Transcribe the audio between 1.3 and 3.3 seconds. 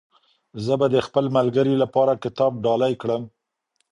ملګري لپاره کتاب ډالۍ کړم.